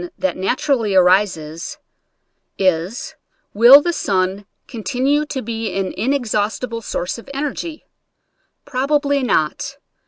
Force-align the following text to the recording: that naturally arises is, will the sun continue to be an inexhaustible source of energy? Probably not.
that 0.17 0.35
naturally 0.35 0.95
arises 0.95 1.77
is, 2.57 3.13
will 3.53 3.83
the 3.83 3.93
sun 3.93 4.47
continue 4.67 5.27
to 5.27 5.43
be 5.43 5.77
an 5.77 5.93
inexhaustible 5.95 6.81
source 6.81 7.19
of 7.19 7.29
energy? 7.35 7.85
Probably 8.65 9.21
not. 9.21 9.77